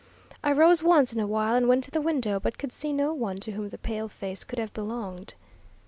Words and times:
I 0.43 0.51
rose 0.51 0.81
once 0.81 1.13
in 1.13 1.19
a 1.19 1.27
while 1.27 1.53
and 1.53 1.67
went 1.67 1.83
to 1.83 1.91
the 1.91 2.01
window, 2.01 2.39
but 2.39 2.57
could 2.57 2.71
see 2.71 2.91
no 2.91 3.13
one 3.13 3.37
to 3.41 3.51
whom 3.51 3.69
the 3.69 3.77
pale 3.77 4.07
face 4.07 4.43
could 4.43 4.57
have 4.57 4.73
belonged. 4.73 5.35